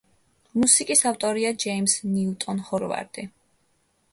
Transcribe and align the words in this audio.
მუსიკის 0.61 1.03
ავტორია 1.09 1.51
ჯეიმზ 1.65 1.95
ნიუტონ 2.15 2.65
ჰოვარდი. 2.71 3.29